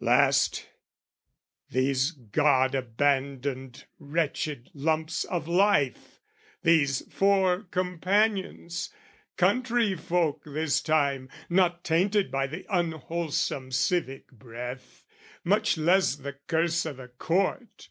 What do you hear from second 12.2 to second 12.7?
by the